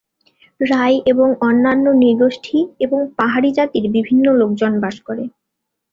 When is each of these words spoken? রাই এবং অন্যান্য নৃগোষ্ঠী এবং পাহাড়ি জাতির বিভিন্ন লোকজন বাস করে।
রাই 0.59 0.93
এবং 1.05 1.27
অন্যান্য 1.41 1.85
নৃগোষ্ঠী 2.01 2.57
এবং 2.79 2.99
পাহাড়ি 3.17 3.49
জাতির 3.53 3.85
বিভিন্ন 3.91 4.25
লোকজন 4.33 4.73
বাস 4.79 4.95
করে। 5.01 5.23